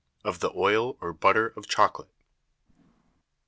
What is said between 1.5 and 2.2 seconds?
of Chocolate.